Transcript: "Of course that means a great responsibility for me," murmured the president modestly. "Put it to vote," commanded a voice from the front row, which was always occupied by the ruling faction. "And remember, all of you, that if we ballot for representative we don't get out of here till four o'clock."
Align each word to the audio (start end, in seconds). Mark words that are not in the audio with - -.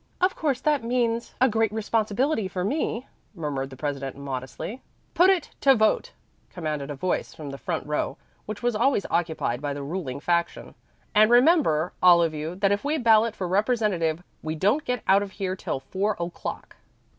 "Of 0.19 0.35
course 0.35 0.59
that 0.61 0.83
means 0.83 1.35
a 1.39 1.47
great 1.47 1.71
responsibility 1.71 2.47
for 2.47 2.63
me," 2.63 3.05
murmured 3.35 3.69
the 3.69 3.75
president 3.77 4.17
modestly. 4.17 4.81
"Put 5.13 5.29
it 5.29 5.51
to 5.61 5.75
vote," 5.75 6.13
commanded 6.49 6.89
a 6.89 6.95
voice 6.95 7.35
from 7.35 7.51
the 7.51 7.59
front 7.59 7.85
row, 7.85 8.17
which 8.47 8.63
was 8.63 8.75
always 8.75 9.05
occupied 9.11 9.61
by 9.61 9.75
the 9.75 9.83
ruling 9.83 10.19
faction. 10.19 10.73
"And 11.13 11.29
remember, 11.29 11.93
all 12.01 12.23
of 12.23 12.33
you, 12.33 12.55
that 12.55 12.71
if 12.71 12.83
we 12.83 12.97
ballot 12.97 13.35
for 13.35 13.47
representative 13.47 14.23
we 14.41 14.55
don't 14.55 14.85
get 14.85 15.03
out 15.07 15.21
of 15.21 15.33
here 15.33 15.55
till 15.55 15.81
four 15.81 16.17
o'clock." 16.19 16.77